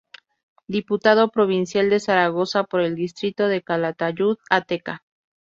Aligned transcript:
Diputado 0.67 1.29
Provincial 1.29 1.91
de 1.91 1.99
Zaragoza 1.99 2.63
por 2.63 2.81
el 2.81 2.95
distrito 2.95 3.47
de 3.47 3.61
Calatayud-Ateca. 3.61 5.03